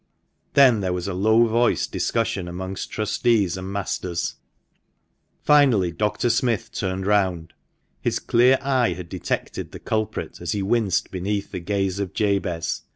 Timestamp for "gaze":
11.59-11.99